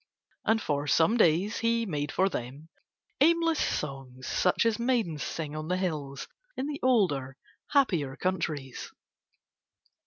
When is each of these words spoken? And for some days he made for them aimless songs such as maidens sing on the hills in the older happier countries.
And 0.45 0.59
for 0.59 0.87
some 0.87 1.15
days 1.15 1.59
he 1.59 1.85
made 1.85 2.11
for 2.11 2.27
them 2.27 2.69
aimless 3.19 3.59
songs 3.59 4.25
such 4.25 4.65
as 4.65 4.79
maidens 4.79 5.21
sing 5.21 5.55
on 5.55 5.67
the 5.67 5.77
hills 5.77 6.27
in 6.57 6.65
the 6.65 6.79
older 6.81 7.37
happier 7.69 8.15
countries. 8.15 8.91